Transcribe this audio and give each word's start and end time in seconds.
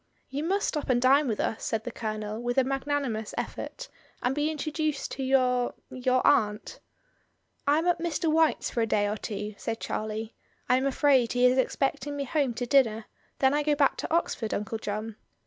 "You 0.31 0.43
must 0.43 0.67
stop 0.69 0.89
and 0.89 0.99
dine 0.99 1.27
with 1.27 1.39
us," 1.39 1.63
said 1.63 1.83
the 1.83 1.91
Colonel, 1.91 2.41
with 2.41 2.57
a 2.57 2.63
magnanimous 2.63 3.35
effort, 3.37 3.87
"and 4.23 4.33
be 4.33 4.49
intro 4.49 4.71
duced 4.71 5.11
to 5.11 5.23
your— 5.23 5.75
your 5.91 6.25
aunt." 6.25 6.79
"I 7.67 7.77
am 7.77 7.85
at 7.85 7.99
Mr. 7.99 8.27
White's 8.33 8.71
for 8.71 8.81
a 8.81 8.87
day 8.87 9.07
or 9.07 9.15
two," 9.17 9.53
said 9.59 9.79
Charlie; 9.79 10.33
"I 10.67 10.77
am 10.77 10.87
afraid 10.87 11.33
he 11.33 11.45
is 11.45 11.59
expecting 11.59 12.15
me 12.17 12.23
home 12.23 12.55
to 12.55 12.65
dinner, 12.65 13.05
then 13.37 13.53
I 13.53 13.61
go 13.61 13.75
back 13.75 13.95
to 13.97 14.11
Oxford, 14.11 14.55
Uncle 14.55 14.79
John. 14.79 15.17